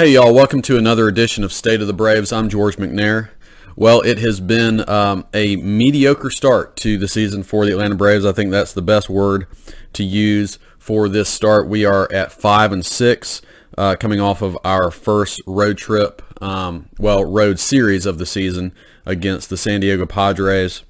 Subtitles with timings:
[0.00, 2.32] Hey, y'all, welcome to another edition of State of the Braves.
[2.32, 3.28] I'm George McNair.
[3.76, 8.24] Well, it has been um, a mediocre start to the season for the Atlanta Braves.
[8.24, 9.46] I think that's the best word
[9.92, 11.68] to use for this start.
[11.68, 13.42] We are at 5 and 6,
[13.76, 18.72] uh, coming off of our first road trip, um, well, road series of the season
[19.04, 20.82] against the San Diego Padres.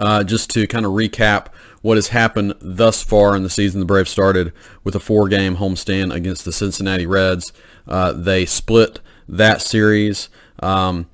[0.00, 1.46] Uh, just to kind of recap
[1.82, 3.80] what has happened thus far in the season.
[3.80, 4.52] The Braves started
[4.84, 7.52] with a four-game homestand against the Cincinnati Reds.
[7.86, 10.28] Uh, they split that series.
[10.60, 11.08] Um,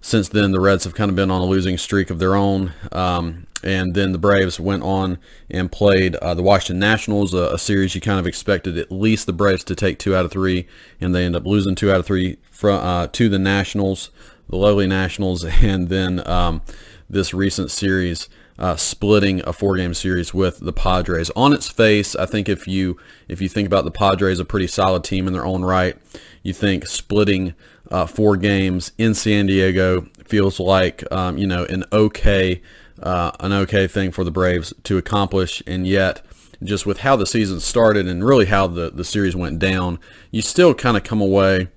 [0.00, 2.72] since then, the Reds have kind of been on a losing streak of their own.
[2.92, 5.18] Um, and then the Braves went on
[5.50, 9.24] and played uh, the Washington Nationals, a, a, series you kind of expected at least
[9.24, 10.68] the Braves to take two out of three,
[11.00, 14.10] and they end up losing two out of three from, uh, to the Nationals,
[14.50, 16.60] the lowly Nationals, and then um,
[17.08, 18.28] this recent series
[18.58, 21.30] uh, splitting a four-game series with the Padres.
[21.34, 22.96] On its face, I think if you
[23.28, 25.96] if you think about the Padres, a pretty solid team in their own right,
[26.42, 27.54] you think splitting
[27.90, 32.62] uh, four games in San Diego feels like um, you know an okay
[33.02, 36.24] uh, an okay thing for the Braves to accomplish, and yet
[36.62, 39.98] just with how the season started and really how the the series went down,
[40.30, 41.68] you still kind of come away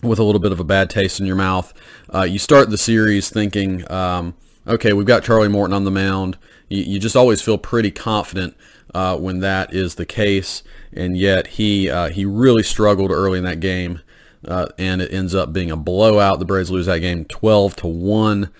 [0.00, 1.74] with a little bit of a bad taste in your mouth.
[2.14, 3.90] Uh, you start the series thinking.
[3.90, 4.34] Um,
[4.68, 6.38] okay, we've got Charlie Morton on the mound.
[6.68, 8.56] You, you just always feel pretty confident
[8.94, 13.44] uh, when that is the case, and yet he uh, he really struggled early in
[13.44, 14.00] that game,
[14.46, 16.38] uh, and it ends up being a blowout.
[16.38, 18.50] The Braves lose that game 12 to one.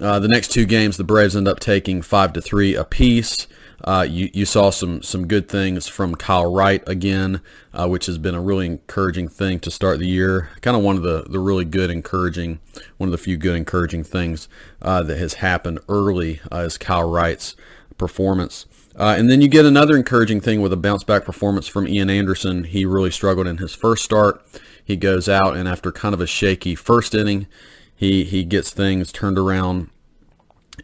[0.00, 3.46] Uh, the next two games, the Braves end up taking five to three apiece.
[3.84, 7.40] Uh, you, you saw some some good things from Kyle Wright again,
[7.74, 10.50] uh, which has been a really encouraging thing to start the year.
[10.62, 12.60] Kind of one of the, the really good encouraging,
[12.96, 14.48] one of the few good encouraging things
[14.80, 17.54] uh, that has happened early uh, is Kyle Wright's
[17.98, 18.66] performance.
[18.98, 22.08] Uh, and then you get another encouraging thing with a bounce back performance from Ian
[22.08, 22.64] Anderson.
[22.64, 24.42] He really struggled in his first start.
[24.82, 27.46] He goes out and after kind of a shaky first inning,
[27.94, 29.90] he he gets things turned around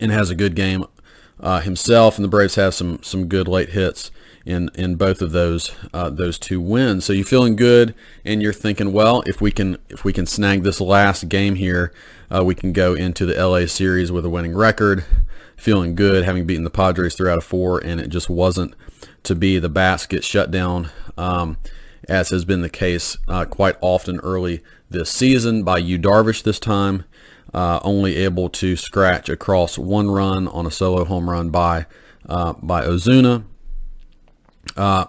[0.00, 0.84] and has a good game
[1.42, 4.10] uh, himself, and the Braves have some some good late hits
[4.44, 7.04] in in both of those uh, those two wins.
[7.04, 7.94] So you're feeling good,
[8.24, 11.92] and you're thinking, well, if we can if we can snag this last game here,
[12.30, 15.04] uh, we can go into the LA series with a winning record.
[15.56, 18.74] Feeling good, having beaten the Padres three out of four, and it just wasn't
[19.22, 19.60] to be.
[19.60, 21.56] The bats get shut down, um,
[22.08, 24.60] as has been the case uh, quite often early
[24.90, 27.04] this season by Yu Darvish this time
[27.54, 31.86] uh, only able to scratch across one run on a solo home run by
[32.28, 33.44] uh, by Ozuna.
[34.76, 35.06] Uh,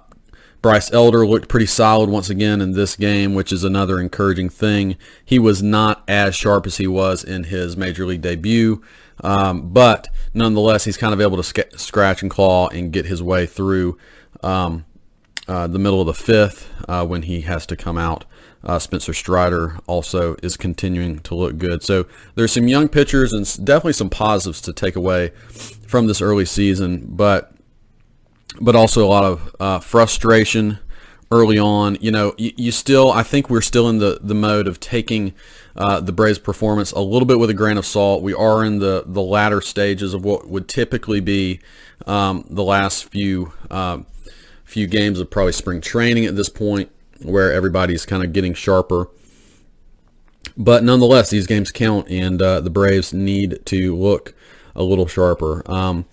[0.61, 4.95] Bryce Elder looked pretty solid once again in this game, which is another encouraging thing.
[5.23, 8.81] He was not as sharp as he was in his major league debut,
[9.23, 13.21] um, but nonetheless, he's kind of able to sc- scratch and claw and get his
[13.21, 13.97] way through
[14.41, 14.85] um,
[15.49, 18.23] uh, the middle of the fifth uh, when he has to come out
[18.63, 21.83] uh, Spencer Strider also is continuing to look good.
[21.83, 25.29] So there's some young pitchers and definitely some positives to take away
[25.87, 27.51] from this early season, but
[28.61, 30.79] but also a lot of uh, frustration
[31.31, 31.97] early on.
[31.99, 35.33] You know, you, you, still I think we're still in the the mode of taking
[35.75, 38.21] uh, the Braves' performance a little bit with a grain of salt.
[38.21, 41.59] We are in the the latter stages of what would typically be
[42.05, 43.99] um, the last few uh,
[44.63, 46.89] few games of probably spring training at this point
[47.23, 49.09] where everybody's kind of getting sharper.
[50.55, 54.35] But nonetheless, these games count, and uh, the Braves need to look
[54.75, 55.63] a little sharper.
[55.69, 56.05] Um,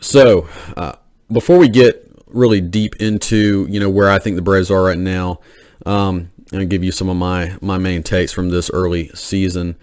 [0.00, 0.94] so uh,
[1.30, 4.98] before we get really deep into you know where I think the Braves are right
[4.98, 5.40] now,
[5.86, 9.76] um, and give you some of my my main takes from this early season.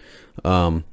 [0.44, 0.84] Um,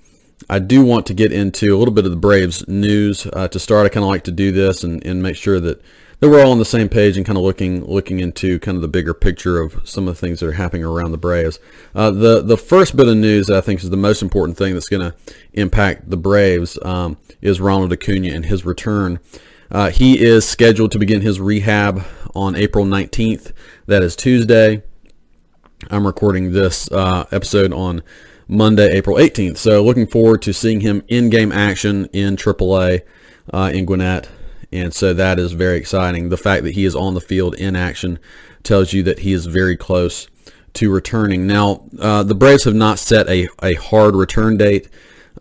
[0.50, 3.60] I do want to get into a little bit of the Braves news uh, to
[3.60, 3.86] start.
[3.86, 5.82] I kind of like to do this and, and make sure that
[6.20, 8.82] that we're all on the same page and kind of looking looking into kind of
[8.82, 11.60] the bigger picture of some of the things that are happening around the Braves.
[11.94, 14.74] Uh, the the first bit of news that I think is the most important thing
[14.74, 15.16] that's going to
[15.54, 19.20] impact the Braves um, is Ronald Acuna and his return.
[19.70, 22.04] Uh, he is scheduled to begin his rehab
[22.34, 23.52] on April 19th.
[23.86, 24.82] That is Tuesday.
[25.92, 28.02] I'm recording this uh, episode on
[28.48, 29.58] Monday, April 18th.
[29.58, 33.02] So looking forward to seeing him in game action in AAA
[33.54, 34.30] uh, in Gwinnett
[34.72, 36.30] and so that is very exciting.
[36.30, 38.20] The fact that he is on the field in action
[38.64, 40.28] tells you that he is very close
[40.74, 41.48] to returning.
[41.48, 44.90] Now, uh, the Braves have not set a, a hard return date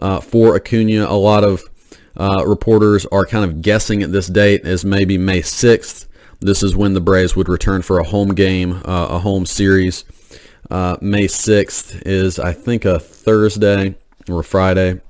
[0.00, 1.06] uh, for Acuna.
[1.06, 1.64] A lot of
[2.16, 6.06] uh, reporters are kind of guessing at this date as maybe May 6th.
[6.40, 10.04] This is when the Braves would return for a home game, uh, a home series.
[10.70, 13.96] Uh, May 6th is, I think, a Thursday
[14.28, 15.00] or a Friday.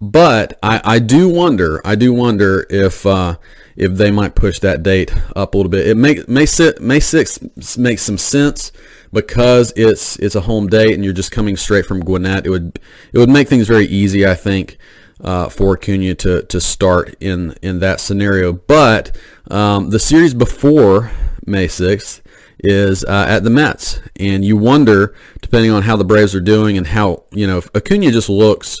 [0.00, 1.80] But I, I do wonder.
[1.84, 3.36] I do wonder if uh,
[3.76, 5.86] if they might push that date up a little bit.
[5.86, 6.46] It may May
[6.80, 8.72] May sixth makes some sense
[9.12, 12.46] because it's it's a home date and you're just coming straight from Gwinnett.
[12.46, 12.78] It would
[13.12, 14.78] it would make things very easy, I think,
[15.20, 18.54] uh, for Acuna to to start in in that scenario.
[18.54, 19.14] But
[19.50, 21.10] um, the series before
[21.44, 22.22] May sixth
[22.62, 26.76] is uh, at the Mets, and you wonder, depending on how the Braves are doing
[26.76, 28.76] and how you know if Acuna just looks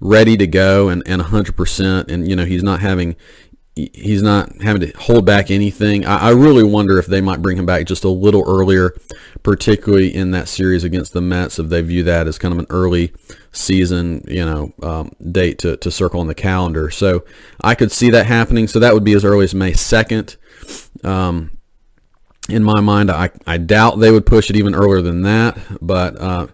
[0.00, 3.16] ready to go and and 100%, and you know he's not having
[3.74, 6.04] he's not having to hold back anything.
[6.04, 8.94] I, I, really wonder if they might bring him back just a little earlier,
[9.42, 12.66] particularly in that series against the Mets, if they view that as kind of an
[12.68, 13.12] early
[13.50, 16.90] season, you know, um, date to, to circle on the calendar.
[16.90, 17.24] So
[17.62, 18.68] I could see that happening.
[18.68, 20.36] So that would be as early as May 2nd.
[21.02, 21.56] Um,
[22.48, 26.20] in my mind, I, I doubt they would push it even earlier than that, but
[26.20, 26.48] uh,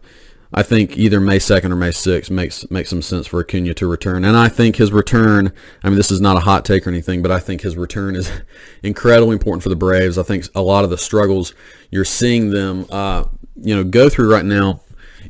[0.52, 3.86] I think either May 2nd or May 6th makes makes some sense for Acuna to
[3.86, 4.24] return.
[4.24, 5.52] And I think his return,
[5.82, 8.16] I mean, this is not a hot take or anything, but I think his return
[8.16, 8.30] is
[8.82, 10.18] incredibly important for the Braves.
[10.18, 11.54] I think a lot of the struggles
[11.90, 13.24] you're seeing them, uh,
[13.56, 14.80] you know, go through right now,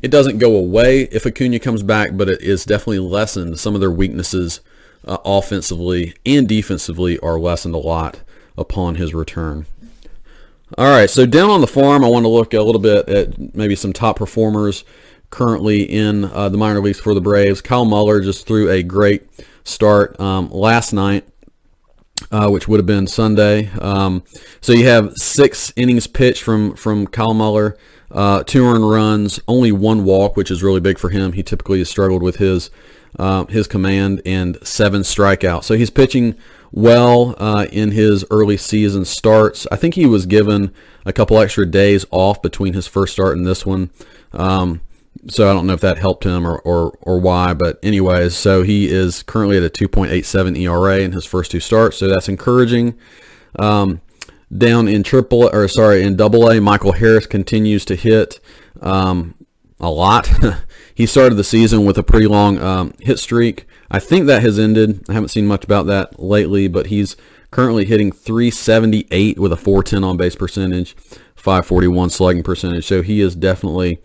[0.01, 3.59] it doesn't go away if Acuna comes back, but it is definitely lessened.
[3.59, 4.61] Some of their weaknesses
[5.05, 8.21] uh, offensively and defensively are lessened a lot
[8.57, 9.65] upon his return.
[10.77, 13.55] All right, so down on the farm, I want to look a little bit at
[13.55, 14.83] maybe some top performers
[15.31, 17.59] currently in uh, the minor leagues for the Braves.
[17.59, 19.27] Kyle Muller just threw a great
[19.63, 21.27] start um, last night,
[22.31, 23.71] uh, which would have been Sunday.
[23.81, 24.23] Um,
[24.61, 27.75] so you have six innings pitched from from Kyle Muller,
[28.11, 31.33] uh, two earned runs, only one walk, which is really big for him.
[31.33, 32.69] He typically has struggled with his
[33.17, 35.63] uh, his command and seven strikeouts.
[35.63, 36.35] So he's pitching
[36.71, 39.65] well uh, in his early season starts.
[39.71, 40.73] I think he was given
[41.05, 43.89] a couple extra days off between his first start and this one.
[44.33, 44.81] Um,
[45.27, 48.63] so I don't know if that helped him or, or, or why, but anyways, so
[48.63, 52.97] he is currently at a 2.87 ERA in his first two starts, so that's encouraging.
[53.57, 54.01] Um,
[54.55, 58.39] down in triple, or sorry, in double A, Michael Harris continues to hit
[58.81, 59.35] um,
[59.79, 60.29] a lot.
[60.99, 63.65] he started the season with a pretty long um, hit streak.
[63.89, 65.05] I think that has ended.
[65.07, 67.15] I haven't seen much about that lately, but he's
[67.51, 70.97] currently hitting 378 with a 410 on base percentage,
[71.37, 72.85] 541 slugging percentage.
[72.85, 73.99] So he is definitely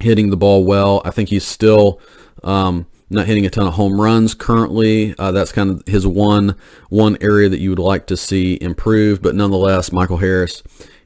[0.00, 1.00] hitting the ball well.
[1.04, 2.00] I think he's still
[2.42, 5.14] um, not hitting a ton of home runs currently.
[5.16, 6.56] Uh, that's kind of his one
[6.88, 9.22] one area that you would like to see improve.
[9.22, 10.64] But nonetheless, Michael Harris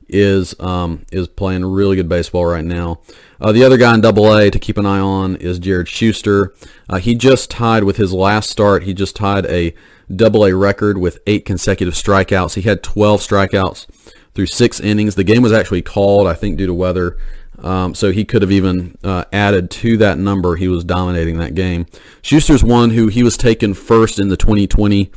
[0.08, 3.00] is um, is playing really good baseball right now.
[3.40, 6.54] Uh, the other guy in Double A to keep an eye on is Jared Schuster.
[6.88, 8.84] Uh, he just tied with his last start.
[8.84, 9.74] He just tied a
[10.14, 12.54] Double A record with eight consecutive strikeouts.
[12.54, 13.86] He had 12 strikeouts
[14.34, 15.14] through six innings.
[15.14, 17.16] The game was actually called, I think, due to weather.
[17.58, 20.56] Um, so he could have even uh, added to that number.
[20.56, 21.86] He was dominating that game.
[22.20, 25.10] Schuster's one who he was taken first in the 2020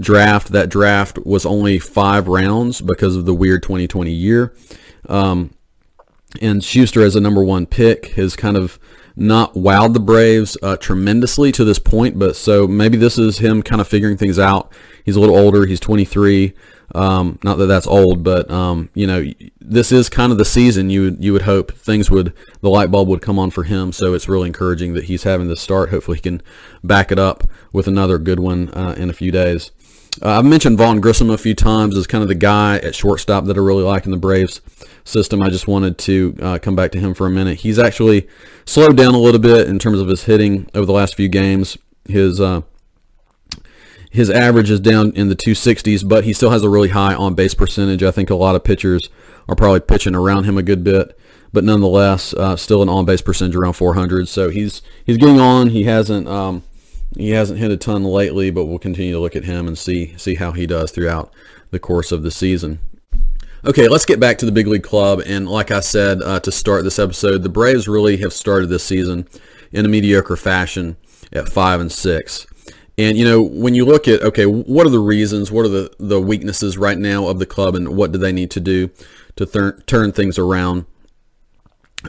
[0.00, 0.48] draft.
[0.48, 4.54] That draft was only five rounds because of the weird 2020 year.
[5.08, 5.50] Um,
[6.40, 8.78] and Schuster as a number one pick has kind of
[9.16, 13.62] not wowed the Braves uh, tremendously to this point, but so maybe this is him
[13.62, 14.72] kind of figuring things out.
[15.04, 15.66] He's a little older.
[15.66, 16.54] He's 23.
[16.94, 19.24] Um, not that that's old, but um, you know,
[19.60, 22.90] this is kind of the season you would you would hope things would the light
[22.90, 23.92] bulb would come on for him.
[23.92, 25.90] So it's really encouraging that he's having this start.
[25.90, 26.42] Hopefully, he can
[26.84, 29.70] back it up with another good one uh, in a few days.
[30.20, 33.46] Uh, I've mentioned Vaughn Grissom a few times as kind of the guy at shortstop
[33.46, 34.60] that I really like in the Braves
[35.04, 35.40] system.
[35.42, 37.60] I just wanted to uh, come back to him for a minute.
[37.60, 38.28] He's actually
[38.66, 41.78] slowed down a little bit in terms of his hitting over the last few games.
[42.06, 42.62] His uh,
[44.10, 47.34] his average is down in the 260s, but he still has a really high on
[47.34, 48.02] base percentage.
[48.02, 49.08] I think a lot of pitchers
[49.48, 51.18] are probably pitching around him a good bit,
[51.50, 54.28] but nonetheless, uh, still an on base percentage around 400.
[54.28, 55.70] So he's he's getting on.
[55.70, 56.62] He hasn't um,
[57.16, 60.16] he hasn't hit a ton lately, but we'll continue to look at him and see
[60.16, 61.32] see how he does throughout
[61.70, 62.80] the course of the season.
[63.64, 65.22] Okay, let's get back to the big league club.
[65.24, 68.82] And like I said uh, to start this episode, the Braves really have started this
[68.82, 69.28] season
[69.70, 70.96] in a mediocre fashion
[71.32, 72.46] at five and six.
[72.98, 75.50] And you know, when you look at okay, what are the reasons?
[75.50, 78.50] What are the the weaknesses right now of the club, and what do they need
[78.52, 78.90] to do
[79.36, 80.86] to th- turn things around?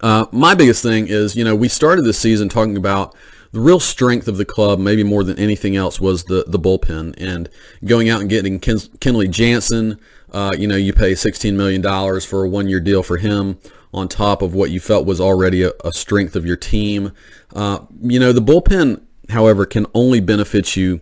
[0.02, 3.16] Uh, my biggest thing is, you know, we started this season talking about
[3.54, 7.16] the real strength of the club, maybe more than anything else, was the the bullpen
[7.18, 7.50] and
[7.86, 10.00] going out and getting Ken- Kenley Jansen.
[10.32, 11.84] Uh, you know, you pay $16 million
[12.22, 13.60] for a one-year deal for him
[13.94, 17.12] on top of what you felt was already a, a strength of your team.
[17.56, 21.02] Uh, you know, the bullpen however, can only benefit you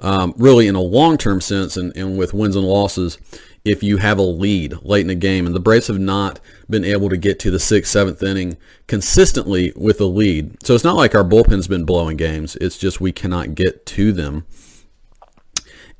[0.00, 3.18] um, really in a long-term sense and, and with wins and losses
[3.64, 5.46] if you have a lead late in a game.
[5.46, 8.56] And the Braves have not been able to get to the sixth, seventh inning
[8.86, 10.62] consistently with a lead.
[10.64, 12.56] So it's not like our bullpen's been blowing games.
[12.56, 14.46] It's just we cannot get to them.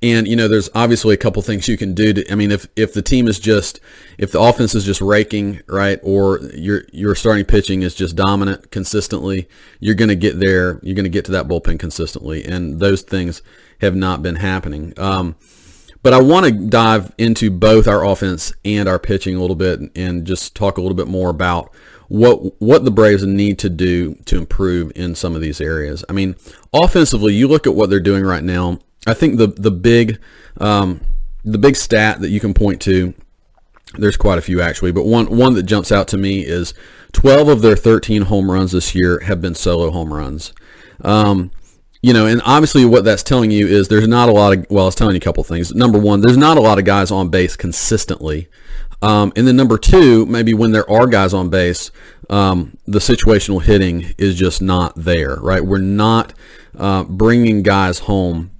[0.03, 2.13] And you know, there's obviously a couple things you can do.
[2.13, 3.81] To, I mean, if if the team is just
[4.19, 8.71] if the offense is just raking, right, or your your starting pitching is just dominant
[8.71, 9.49] consistently,
[9.81, 10.79] you're going to get there.
[10.83, 13.41] You're going to get to that bullpen consistently, and those things
[13.81, 14.93] have not been happening.
[14.99, 15.37] Um,
[16.05, 19.81] but I want to dive into both our offense and our pitching a little bit,
[19.97, 21.75] and just talk a little bit more about
[22.07, 26.05] what what the Braves need to do to improve in some of these areas.
[26.09, 26.37] I mean,
[26.73, 30.19] offensively, you look at what they're doing right now I think the the big
[30.59, 31.01] um,
[31.45, 33.15] the big stat that you can point to,
[33.95, 36.75] there's quite a few actually, but one one that jumps out to me is
[37.13, 40.53] 12 of their 13 home runs this year have been solo home runs.
[41.03, 41.51] Um,
[42.05, 44.87] you know, and obviously what that's telling you is there's not a lot of, well,
[44.87, 45.75] it's telling you a couple things.
[45.75, 48.47] Number one, there's not a lot of guys on base consistently.
[49.01, 51.91] Um, and then number two, maybe when there are guys on base,
[52.29, 55.65] um, the situational hitting is just not there, right?
[55.65, 56.35] We're not
[56.77, 58.51] uh, bringing guys home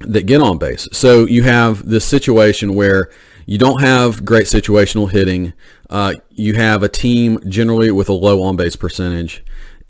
[0.00, 0.88] that get on base.
[0.92, 3.08] So you have this situation where
[3.46, 5.54] you don't have great situational hitting.
[5.88, 9.42] Uh, you have a team generally with a low on base percentage,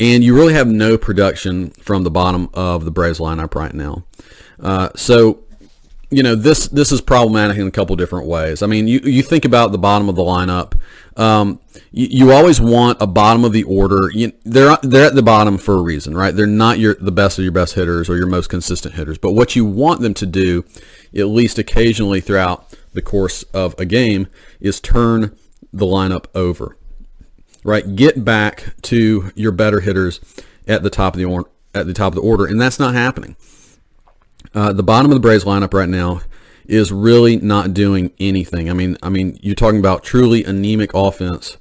[0.02, 4.04] and you really have no production from the bottom of the Braves lineup right now.
[4.60, 5.44] Uh, so
[6.10, 8.62] you know this this is problematic in a couple different ways.
[8.62, 10.78] I mean, you you think about the bottom of the lineup.
[11.16, 14.10] Um, you, you, always want a bottom of the order.
[14.12, 16.34] You, they're they're at the bottom for a reason, right?
[16.34, 19.18] They're not your the best of your best hitters or your most consistent hitters.
[19.18, 20.64] But what you want them to do,
[21.14, 24.26] at least occasionally throughout the course of a game,
[24.60, 25.36] is turn
[25.72, 26.76] the lineup over,
[27.64, 27.94] right?
[27.94, 30.20] Get back to your better hitters
[30.66, 32.94] at the top of the or, at the top of the order, and that's not
[32.94, 33.36] happening.
[34.54, 36.20] Uh, the bottom of the Braves lineup right now
[36.66, 38.70] is really not doing anything.
[38.70, 41.56] I mean, I mean, you're talking about truly anemic offense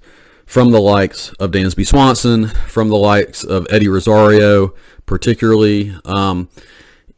[0.46, 4.74] from the likes of Dansby Swanson, from the likes of Eddie Rosario,
[5.06, 5.96] particularly.
[6.06, 6.50] Um,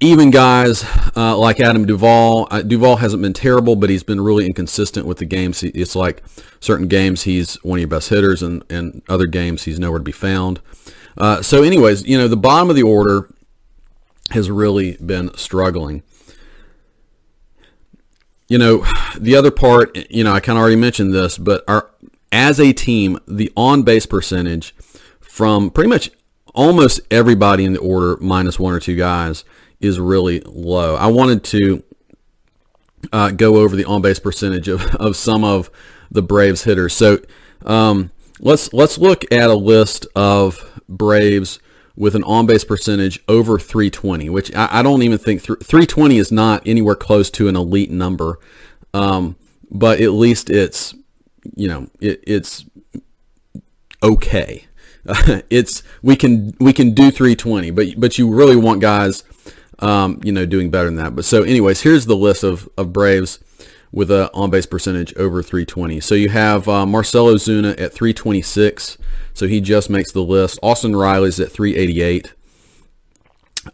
[0.04, 0.84] even guys
[1.16, 2.48] uh, like Adam Duvall.
[2.52, 5.64] Uh, Duvall hasn't been terrible, but he's been really inconsistent with the games.
[5.64, 6.22] It's like
[6.60, 10.04] certain games he's one of your best hitters, and, and other games he's nowhere to
[10.04, 10.60] be found.
[11.18, 13.34] Uh, so, anyways, you know, the bottom of the order
[14.32, 16.04] has really been struggling.
[18.50, 18.86] You know,
[19.18, 21.90] the other part, you know, I kind of already mentioned this, but our
[22.30, 24.76] as a team, the on base percentage
[25.22, 26.12] from pretty much
[26.54, 29.46] almost everybody in the order, minus one or two guys,
[29.84, 30.96] is really low.
[30.96, 31.84] I wanted to
[33.12, 35.70] uh, go over the on base percentage of, of some of
[36.10, 36.94] the Braves hitters.
[36.94, 37.20] So
[37.66, 41.60] um, let's let's look at a list of Braves
[41.96, 46.18] with an on base percentage over 320, which I, I don't even think th- 320
[46.18, 48.40] is not anywhere close to an elite number,
[48.94, 49.36] um,
[49.70, 50.96] but at least it's
[51.56, 52.66] you know it, it's
[54.02, 54.66] okay.
[55.50, 59.24] it's we can we can do 320, but but you really want guys
[59.80, 61.16] um, you know doing better than that.
[61.16, 63.40] But so anyways, here's the list of of Braves
[63.94, 66.00] with a on base percentage over 320.
[66.00, 68.98] So you have uh, Marcell Ozuna at 326.
[69.34, 70.60] So he just makes the list.
[70.62, 72.34] Austin Riley's at 388.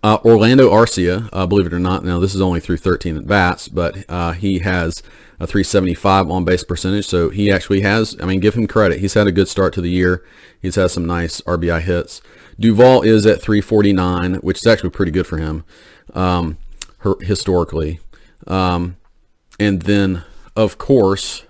[0.03, 3.25] Uh, Orlando Arcia, uh, believe it or not, now this is only through 13 at
[3.25, 5.01] bats, but uh, he has
[5.39, 7.07] a 375 on base percentage.
[7.07, 8.99] So he actually has, I mean, give him credit.
[8.99, 10.23] He's had a good start to the year.
[10.61, 12.21] He's had some nice RBI hits.
[12.59, 15.63] Duvall is at 349, which is actually pretty good for him
[16.13, 16.57] um,
[17.21, 17.99] historically.
[18.47, 18.97] Um,
[19.59, 20.23] and then,
[20.55, 21.43] of course,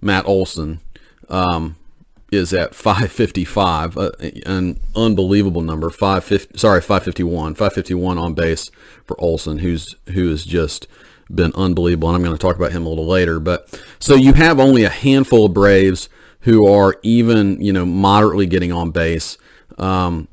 [0.00, 0.80] Matt Olson.
[1.28, 1.76] Um,
[2.30, 4.10] is at 555, uh,
[4.44, 5.88] an unbelievable number.
[5.88, 8.70] 550, sorry, 551, 551 on base
[9.04, 10.86] for Olson, who's who has just
[11.34, 12.08] been unbelievable.
[12.08, 13.40] And I'm going to talk about him a little later.
[13.40, 16.08] But so you have only a handful of Braves
[16.40, 19.38] who are even you know moderately getting on base.
[19.78, 20.28] Um,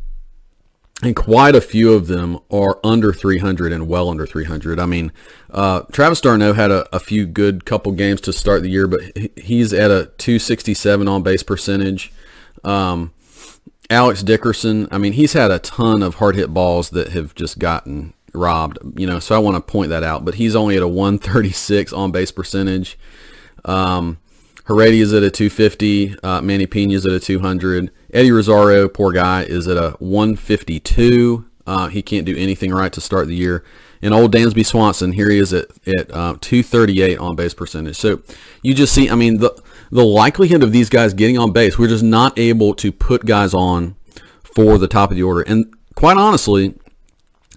[1.04, 4.80] and quite a few of them are under 300 and well under 300.
[4.80, 5.12] I mean,
[5.52, 9.02] uh, Travis d'Arnaud had a, a, few good couple games to start the year, but
[9.36, 12.14] he's at a 267 on base percentage.
[12.64, 13.14] Um,
[13.90, 17.60] Alex Dickerson, I mean, he's had a ton of hard hit balls that have just
[17.60, 20.82] gotten robbed, you know, so I want to point that out, but he's only at
[20.82, 22.98] a 136 on base percentage.
[23.66, 24.18] Um,
[24.68, 26.16] is at a 250.
[26.24, 27.92] Uh, Manny is at a 200.
[28.16, 31.46] Eddie Rosario, poor guy, is at a 152.
[31.68, 33.62] Uh, he can't do anything right to start the year.
[34.02, 37.98] And old Dansby Swanson, here he is at, at uh, 238 on base percentage.
[37.98, 38.22] So
[38.62, 41.90] you just see, I mean, the, the likelihood of these guys getting on base, we're
[41.90, 43.98] just not able to put guys on
[44.44, 45.42] for the top of the order.
[45.42, 46.74] And quite honestly,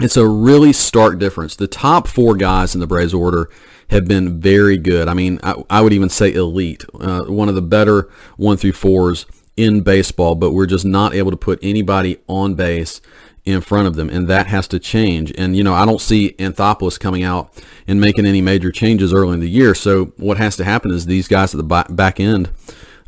[0.01, 1.55] it's a really stark difference.
[1.55, 3.49] The top four guys in the Braves order
[3.91, 5.07] have been very good.
[5.07, 6.85] I mean, I, I would even say elite.
[6.99, 9.25] Uh, one of the better one through fours
[9.59, 13.01] in baseball, but we're just not able to put anybody on base
[13.45, 15.33] in front of them, and that has to change.
[15.37, 17.53] And you know, I don't see Anthopoulos coming out
[17.87, 19.75] and making any major changes early in the year.
[19.75, 22.51] So what has to happen is these guys at the back end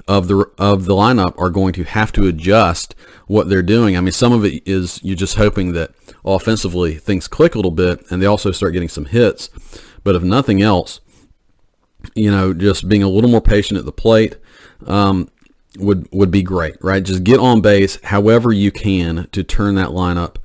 [0.09, 2.97] of the of the lineup are going to have to adjust
[3.29, 3.97] what they're doing.
[3.97, 5.93] I mean, some of it is you're just hoping that
[6.25, 9.51] offensively things click a little bit and they also start getting some hits.
[10.03, 11.01] But if nothing else,
[12.17, 14.37] you know, just being a little more patient at the plate
[14.87, 15.29] um,
[15.79, 17.03] would would be great, right?
[17.03, 20.37] Just get on base however you can to turn that lineup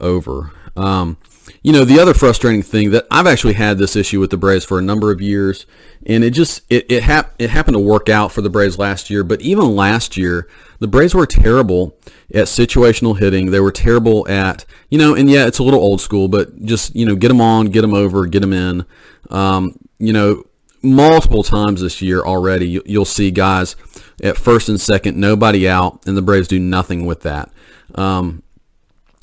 [0.00, 0.52] over.
[0.76, 1.18] Um,
[1.62, 4.64] you know, the other frustrating thing that I've actually had this issue with the Braves
[4.64, 5.66] for a number of years,
[6.06, 9.10] and it just it it, hap- it happened to work out for the Braves last
[9.10, 9.24] year.
[9.24, 11.98] But even last year, the Braves were terrible
[12.32, 13.50] at situational hitting.
[13.50, 16.94] They were terrible at you know, and yeah, it's a little old school, but just
[16.94, 18.86] you know, get them on, get them over, get them in.
[19.28, 20.44] Um, you know,
[20.82, 23.76] multiple times this year already, you'll see guys
[24.22, 27.50] at first and second, nobody out, and the Braves do nothing with that.
[27.94, 28.42] Um,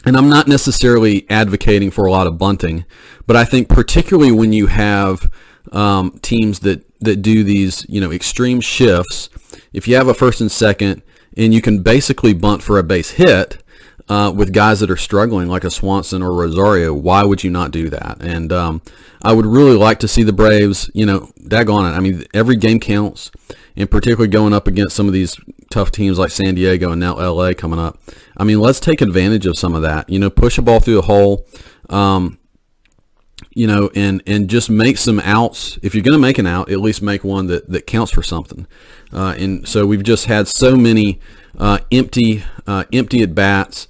[0.06, 2.86] and I'm not necessarily advocating for a lot of bunting,
[3.26, 5.32] but I think particularly when you have
[5.72, 9.30] um, teams that that do these, you know, extreme shifts,
[9.72, 11.04] if you have a first and second,
[11.36, 13.62] and you can basically bunt for a base hit
[14.10, 17.72] uh, with guys that are struggling, like a Swanson or Rosario, why would you not
[17.72, 18.18] do that?
[18.22, 18.82] And um,
[19.22, 21.96] I would really like to see the Braves, you know, daggone it.
[21.96, 23.32] I mean, every game counts,
[23.76, 25.36] and particularly going up against some of these
[25.70, 28.00] tough teams like San Diego and now LA coming up.
[28.38, 30.10] I mean, let's take advantage of some of that.
[30.10, 31.46] You know, push a ball through the hole.
[31.90, 32.40] Um,
[33.54, 35.80] you know, and and just make some outs.
[35.82, 38.24] If you're going to make an out, at least make one that, that counts for
[38.24, 38.68] something.
[39.12, 41.20] Uh, and so we've just had so many
[41.58, 43.88] uh, empty uh, empty at bats,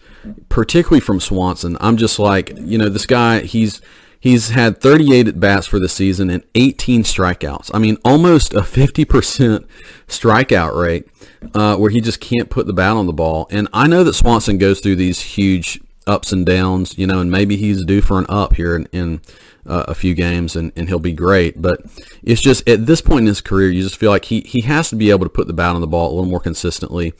[0.50, 1.77] particularly from Swanson.
[1.79, 3.41] I'm just like, you know, this guy.
[3.41, 3.81] He's
[4.19, 7.72] he's had 38 at bats for the season and 18 strikeouts.
[7.74, 9.67] I mean, almost a 50%
[10.07, 11.07] strikeout rate,
[11.53, 13.48] uh, where he just can't put the bat on the ball.
[13.51, 17.29] And I know that Swanson goes through these huge ups and downs, you know, and
[17.29, 19.22] maybe he's due for an up here in, in
[19.65, 21.62] uh, a few games and, and he'll be great.
[21.62, 21.82] But
[22.23, 24.89] it's just at this point in his career, you just feel like he, he has
[24.89, 27.13] to be able to put the bat on the ball a little more consistently.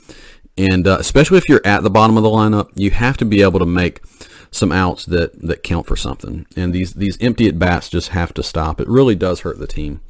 [0.58, 3.42] And uh, especially if you're at the bottom of the lineup, you have to be
[3.42, 4.02] able to make
[4.50, 6.48] some outs that, that count for something.
[6.56, 8.82] And these, these empty at bats just have to stop.
[8.82, 10.02] It really does hurt the team.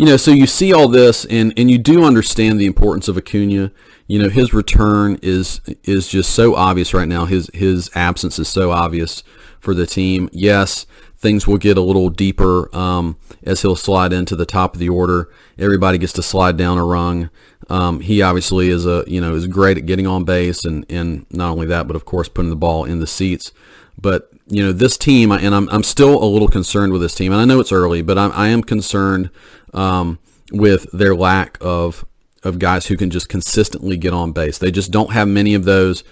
[0.00, 3.18] You know, so you see all this, and, and you do understand the importance of
[3.18, 3.70] Acuna.
[4.06, 7.26] You know, his return is is just so obvious right now.
[7.26, 9.22] His his absence is so obvious
[9.60, 10.30] for the team.
[10.32, 10.86] Yes,
[11.18, 14.88] things will get a little deeper um, as he'll slide into the top of the
[14.88, 15.28] order.
[15.58, 17.28] Everybody gets to slide down a rung.
[17.68, 21.26] Um, he obviously is a you know is great at getting on base and and
[21.30, 23.52] not only that, but of course putting the ball in the seats.
[24.00, 27.32] But you know this team, and I'm I'm still a little concerned with this team,
[27.32, 29.30] and I know it's early, but I'm, I am concerned
[29.74, 30.18] um,
[30.50, 32.04] with their lack of
[32.42, 34.58] of guys who can just consistently get on base.
[34.58, 36.02] They just don't have many of those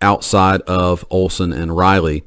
[0.00, 2.24] outside of Olson and Riley.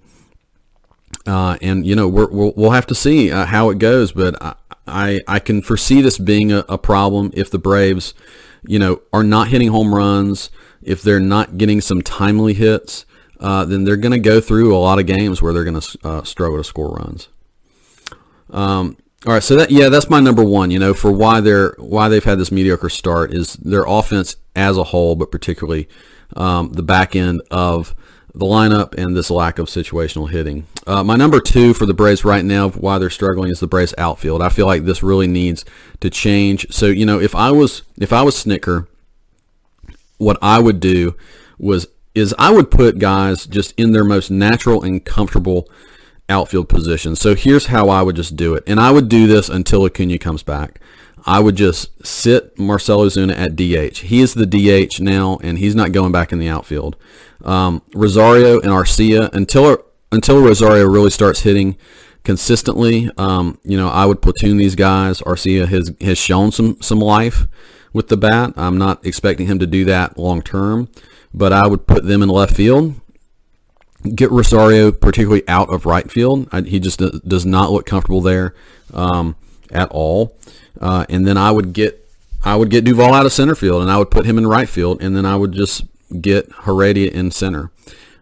[1.26, 4.40] Uh, and you know we will we'll have to see uh, how it goes, but
[4.42, 4.56] I,
[4.88, 8.14] I, I can foresee this being a, a, problem if the Braves,
[8.68, 10.50] you know, are not hitting home runs,
[10.82, 13.06] if they're not getting some timely hits,
[13.40, 15.98] uh, then they're going to go through a lot of games where they're going to
[16.04, 17.28] uh, struggle to score runs.
[18.52, 20.70] Um, all right, so that yeah, that's my number one.
[20.70, 24.78] You know, for why they're why they've had this mediocre start is their offense as
[24.78, 25.90] a whole, but particularly
[26.36, 27.96] um, the back end of
[28.36, 30.68] the lineup and this lack of situational hitting.
[30.86, 33.94] Uh, my number two for the Braves right now, why they're struggling, is the Braves
[33.98, 34.42] outfield.
[34.42, 35.64] I feel like this really needs
[36.02, 36.68] to change.
[36.72, 38.88] So you know, if I was if I was Snitker,
[40.18, 41.16] what I would do
[41.58, 45.70] was is I would put guys just in their most natural and comfortable
[46.30, 47.20] outfield positions.
[47.20, 50.18] So here's how I would just do it, and I would do this until Acuna
[50.18, 50.80] comes back.
[51.28, 54.00] I would just sit Marcell Ozuna at DH.
[54.00, 56.96] He is the DH now, and he's not going back in the outfield.
[57.46, 61.78] Um, Rosario and Arcia until until Rosario really starts hitting
[62.24, 63.10] consistently.
[63.18, 65.22] Um, you know, I would platoon these guys.
[65.22, 67.48] Arcia has has shown some some life
[67.94, 68.54] with the bat.
[68.58, 70.90] I'm not expecting him to do that long term,
[71.34, 72.96] but I would put them in left field.
[74.14, 76.48] Get Rosario particularly out of right field.
[76.52, 78.54] I, he just does not look comfortable there
[78.94, 79.36] um,
[79.72, 80.38] at all.
[80.80, 82.06] Uh, and then I would get
[82.44, 84.70] I would get Duvall out of center field, and I would put him in right
[84.70, 85.84] field, and then I would just
[86.22, 87.72] get Heredia in center.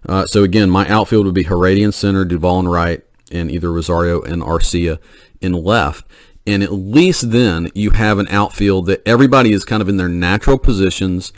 [0.08, 3.72] Uh, so again, my outfield would be Heredia in center, Duvall in right, and either
[3.72, 5.00] Rosario and Arcia
[5.42, 6.06] in left.
[6.46, 10.10] And at least then you have an outfield that everybody is kind of in their
[10.10, 11.32] natural positions.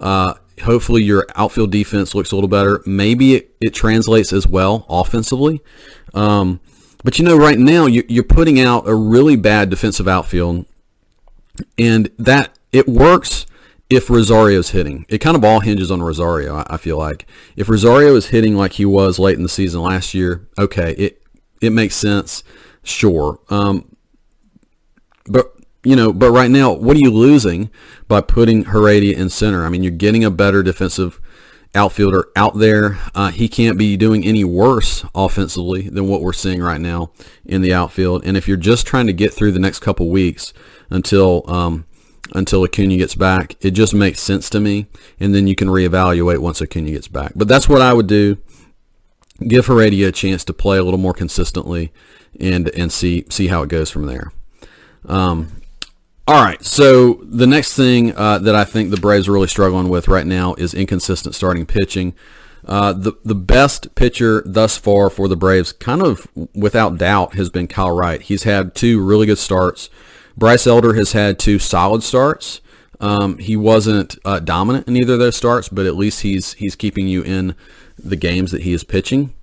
[0.00, 2.82] Uh, hopefully your outfield defense looks a little better.
[2.86, 5.60] Maybe it, it translates as well offensively.
[6.14, 6.60] Um,
[7.04, 10.66] but you know, right now you're putting out a really bad defensive outfield,
[11.78, 13.46] and that it works
[13.88, 15.06] if Rosario's hitting.
[15.08, 16.64] It kind of all hinges on Rosario.
[16.66, 20.14] I feel like if Rosario is hitting like he was late in the season last
[20.14, 21.22] year, okay, it
[21.60, 22.42] it makes sense,
[22.82, 23.40] sure.
[23.48, 23.96] Um,
[25.26, 25.52] but
[25.84, 27.70] you know, but right now, what are you losing
[28.08, 29.64] by putting Heredia in center?
[29.64, 31.20] I mean, you're getting a better defensive
[31.76, 32.98] outfielder out there.
[33.14, 37.12] Uh, he can't be doing any worse offensively than what we're seeing right now
[37.44, 38.24] in the outfield.
[38.24, 40.52] And if you're just trying to get through the next couple weeks
[40.90, 41.84] until um,
[42.32, 44.86] until Acuna gets back, it just makes sense to me.
[45.20, 47.32] And then you can reevaluate once Acuna gets back.
[47.34, 48.38] But that's what I would do.
[49.46, 51.92] Give Heredia a chance to play a little more consistently,
[52.40, 54.32] and and see see how it goes from there.
[55.04, 55.60] Um,
[56.26, 59.88] all right, so the next thing uh, that I think the Braves are really struggling
[59.88, 62.14] with right now is inconsistent starting pitching.
[62.64, 67.48] Uh, the the best pitcher thus far for the Braves, kind of without doubt, has
[67.48, 68.20] been Kyle Wright.
[68.22, 69.88] He's had two really good starts.
[70.36, 72.60] Bryce Elder has had two solid starts.
[73.00, 76.74] Um, he wasn't uh, dominant in either of those starts, but at least he's he's
[76.74, 77.54] keeping you in
[77.98, 79.34] the games that he is pitching.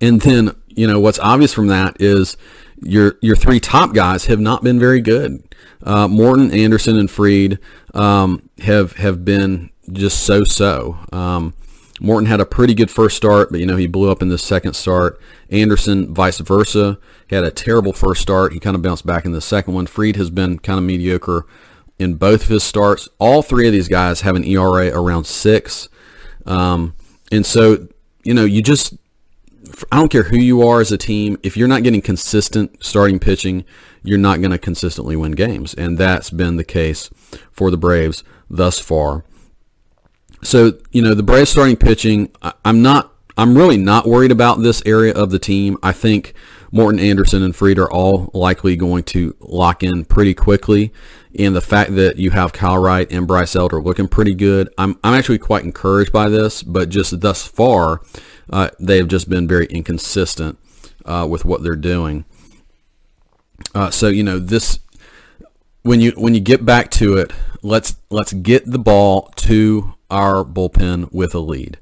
[0.00, 2.36] And then you know what's obvious from that is
[2.82, 5.42] your your three top guys have not been very good.
[5.82, 7.58] Uh, Morton, Anderson, and Fried
[7.94, 10.98] um, have have been just so so.
[11.12, 11.54] Um,
[12.00, 14.38] Morton had a pretty good first start, but you know he blew up in the
[14.38, 15.20] second start.
[15.50, 18.52] Anderson, vice versa, he had a terrible first start.
[18.52, 19.86] He kind of bounced back in the second one.
[19.86, 21.46] Fried has been kind of mediocre
[21.98, 23.08] in both of his starts.
[23.18, 25.88] All three of these guys have an ERA around six,
[26.46, 26.94] um,
[27.32, 27.88] and so
[28.22, 28.94] you know you just
[29.90, 31.38] I don't care who you are as a team.
[31.42, 33.64] If you're not getting consistent starting pitching,
[34.02, 35.74] you're not going to consistently win games.
[35.74, 37.10] And that's been the case
[37.52, 39.24] for the Braves thus far.
[40.42, 42.30] So, you know, the Braves starting pitching,
[42.64, 45.76] I'm not, I'm really not worried about this area of the team.
[45.82, 46.34] I think
[46.70, 50.92] Morton Anderson and Fried are all likely going to lock in pretty quickly.
[51.38, 54.98] And the fact that you have Kyle Wright and Bryce Elder looking pretty good, I'm,
[55.04, 56.62] I'm actually quite encouraged by this.
[56.62, 58.00] But just thus far,
[58.50, 60.58] uh, they have just been very inconsistent
[61.04, 62.24] uh, with what they're doing.
[63.74, 64.78] Uh, so you know this
[65.82, 70.44] when you when you get back to it, let's let's get the ball to our
[70.44, 71.78] bullpen with a lead.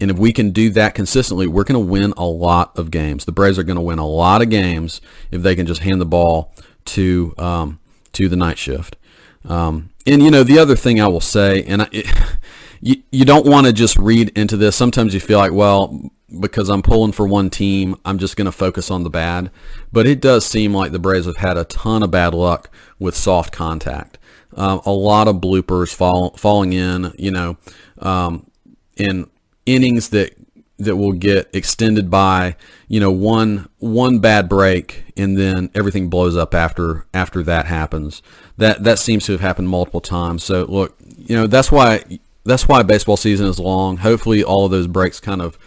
[0.00, 3.26] And if we can do that consistently, we're going to win a lot of games.
[3.26, 6.00] The Braves are going to win a lot of games if they can just hand
[6.00, 6.54] the ball
[6.86, 7.80] to um,
[8.12, 8.96] to the night shift.
[9.44, 12.06] Um, and you know the other thing I will say, and I, it,
[12.80, 14.74] you you don't want to just read into this.
[14.74, 18.52] Sometimes you feel like, well, because I'm pulling for one team, I'm just going to
[18.52, 19.50] focus on the bad.
[19.92, 23.16] But it does seem like the Braves have had a ton of bad luck with
[23.16, 24.18] soft contact.
[24.56, 27.56] Um, a lot of bloopers fall, falling in, you know,
[28.00, 28.50] um,
[28.96, 29.28] in
[29.66, 30.36] innings that
[30.78, 32.56] that will get extended by,
[32.88, 38.22] you know, one one bad break and then everything blows up after after that happens.
[38.56, 40.42] That that seems to have happened multiple times.
[40.42, 42.02] So look, you know, that's why
[42.44, 43.98] that's why baseball season is long.
[43.98, 45.58] Hopefully, all of those breaks kind of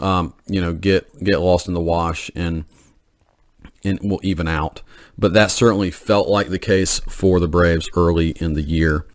[0.00, 2.64] um, you know, get get lost in the wash and
[3.84, 4.82] and will even out.
[5.18, 9.06] But that certainly felt like the case for the Braves early in the year.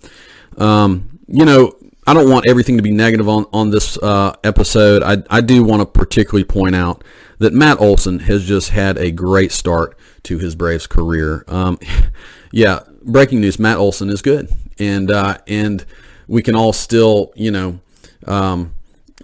[0.58, 1.75] Um, you know,
[2.08, 5.01] I don't want everything to be negative on on this uh, episode.
[5.04, 7.04] I I do want to particularly point out
[7.39, 11.43] that Matt Olson has just had a great start to his Braves career.
[11.47, 11.80] Um,
[12.51, 15.86] yeah, breaking news: Matt Olson is good, and uh, and
[16.28, 17.80] we can all still, you know.
[18.28, 18.73] Um,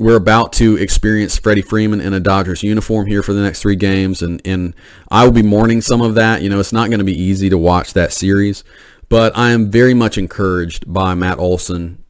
[0.02, 3.76] we're about to experience Freddie Freeman in a Dodgers uniform here for the next three
[3.76, 4.74] games, and, and
[5.12, 6.42] I will be mourning some of that.
[6.42, 8.64] You know, it's not going to be easy to watch that series,
[9.10, 12.04] but I am very much encouraged by Matt Olson.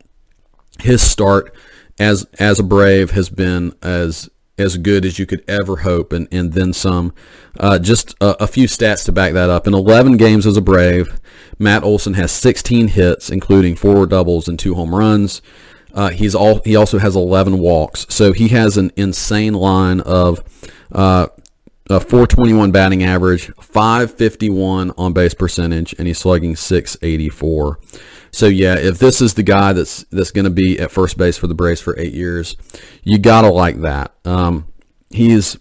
[0.80, 1.54] His start
[2.00, 6.28] as as a Brave has been as as good as you could ever hope, and,
[6.32, 7.14] and then some.
[7.60, 9.68] Uh, just a, a, few stats to back that up.
[9.68, 11.20] In 11 games as a Brave,
[11.58, 15.42] Matt Olson has 16 hits, including four doubles and two home runs.
[15.94, 20.44] Uh, he's all he also has 11 walks, so he has an insane line of
[20.92, 21.28] uh,
[21.90, 27.80] a 421 batting average, 551 on base percentage, and he's slugging 684.
[28.32, 31.38] So yeah, if this is the guy that's that's going to be at first base
[31.38, 32.56] for the Braves for eight years,
[33.04, 34.14] you gotta like that.
[34.24, 34.68] Um,
[35.10, 35.58] he's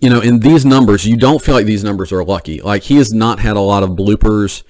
[0.00, 2.60] you know, in these numbers, you don't feel like these numbers are lucky.
[2.60, 4.62] Like he has not had a lot of bloopers,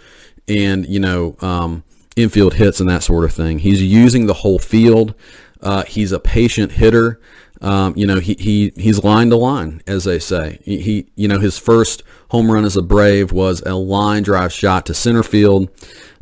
[0.49, 1.85] and you know, um,
[2.17, 3.61] infield hits and that sort of thing.
[3.61, 5.15] He's using the whole field.
[5.63, 7.21] Uh, he's a patient hitter.
[7.61, 10.61] Um, you know, he, he he's line to line, as they say.
[10.63, 14.53] He, he, you know, his first home run as a Brave was a line drive
[14.53, 15.69] shot to center field.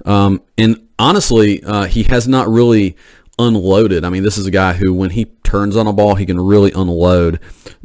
[0.05, 2.97] Um, and honestly, uh, he has not really
[3.39, 4.05] unloaded.
[4.05, 6.41] I mean, this is a guy who, when he turns on a ball, he can
[6.41, 7.39] really unload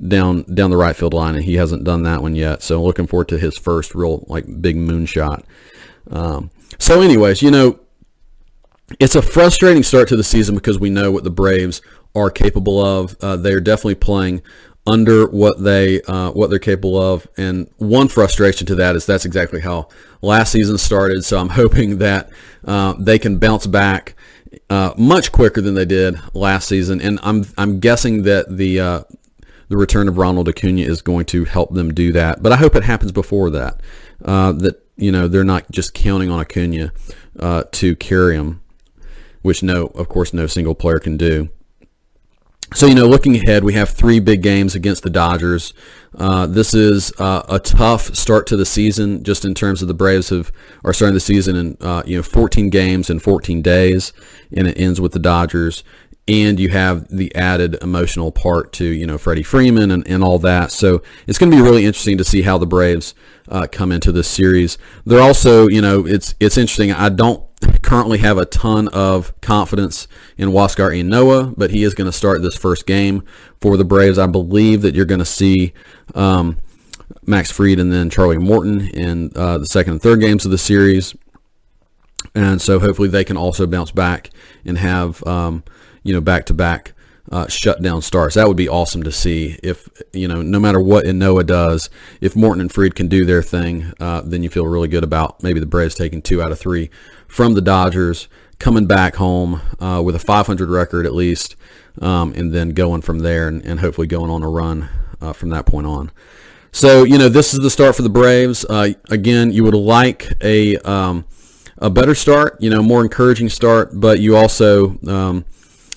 [0.07, 2.63] down down the right field line, and he hasn't done that one yet.
[2.63, 5.43] So looking forward to his first real like big moonshot.
[6.09, 7.79] Um, so, anyways, you know,
[8.99, 11.81] it's a frustrating start to the season because we know what the Braves
[12.15, 13.15] are capable of.
[13.21, 14.41] Uh, they're definitely playing
[14.85, 19.25] under what they uh, what they're capable of, and one frustration to that is that's
[19.25, 19.87] exactly how
[20.21, 21.23] last season started.
[21.23, 22.29] So I'm hoping that
[22.65, 24.15] uh, they can bounce back
[24.69, 29.03] uh, much quicker than they did last season, and I'm I'm guessing that the uh,
[29.69, 32.43] the return of Ronald Acuna is going to help them do that.
[32.43, 33.79] But I hope it happens before that.
[34.23, 36.91] Uh, that you know they're not just counting on Acuna
[37.71, 38.61] to carry them,
[39.43, 41.49] which no, of course, no single player can do.
[42.73, 45.75] So, you know, looking ahead, we have three big games against the Dodgers.
[46.17, 49.93] Uh, this is uh, a tough start to the season, just in terms of the
[49.93, 50.51] Braves have
[50.83, 54.11] are starting the season in uh, you know 14 games in 14 days,
[54.55, 55.83] and it ends with the Dodgers.
[56.27, 60.39] And you have the added emotional part to you know Freddie Freeman and, and all
[60.39, 60.71] that.
[60.71, 63.13] So it's going to be really interesting to see how the Braves
[63.49, 64.79] uh, come into this series.
[65.05, 66.91] They're also you know it's it's interesting.
[66.91, 67.43] I don't
[67.81, 72.41] currently have a ton of confidence in Huascar Ynoa, but he is going to start
[72.41, 73.23] this first game
[73.61, 74.17] for the Braves.
[74.17, 75.73] I believe that you're going to see
[76.15, 76.57] um,
[77.25, 80.57] Max Fried and then Charlie Morton in uh, the second and third games of the
[80.57, 81.15] series.
[82.35, 84.29] And so hopefully they can also bounce back
[84.65, 85.63] and have, um,
[86.03, 86.93] you know, back-to-back
[87.31, 88.35] uh, shutdown starts.
[88.35, 89.57] That would be awesome to see.
[89.63, 91.89] If you know, no matter what Ynoa does,
[92.21, 95.41] if Morton and Fried can do their thing, uh, then you feel really good about
[95.41, 96.89] maybe the Braves taking two out of three
[97.33, 98.27] from the Dodgers,
[98.59, 101.55] coming back home uh, with a 500 record at least,
[101.99, 104.87] um, and then going from there and, and hopefully going on a run
[105.19, 106.11] uh, from that point on.
[106.71, 108.65] So you know, this is the start for the Braves.
[108.65, 111.25] Uh, again, you would like a um,
[111.79, 115.43] a better start, you know, more encouraging start, but you also um,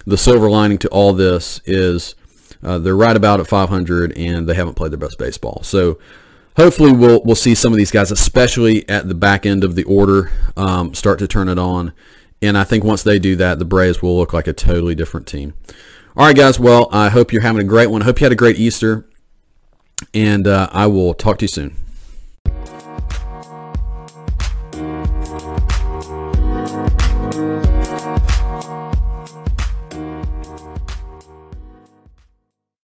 [0.06, 2.14] the silver lining to all this is
[2.62, 5.60] uh, they're right about at 500 and they haven't played their best baseball.
[5.62, 5.98] So
[6.56, 9.84] hopefully we'll we'll see some of these guys, especially at the back end of the
[9.84, 11.92] order, um, start to turn it on.
[12.42, 15.26] And I think once they do that, the Braves will look like a totally different
[15.26, 15.54] team.
[16.16, 16.58] All right, guys.
[16.58, 18.02] Well, I hope you're having a great one.
[18.02, 19.08] I hope you had a great Easter,
[20.12, 21.76] and uh, I will talk to you soon.